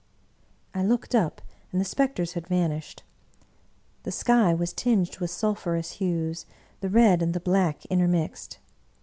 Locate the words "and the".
1.71-1.85, 7.21-7.39